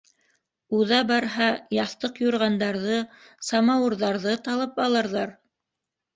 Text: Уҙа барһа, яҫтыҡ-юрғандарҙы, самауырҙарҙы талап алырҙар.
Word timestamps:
Уҙа 0.77 1.01
барһа, 1.11 1.49
яҫтыҡ-юрғандарҙы, 1.79 2.97
самауырҙарҙы 3.51 4.35
талап 4.51 4.83
алырҙар. 4.89 5.37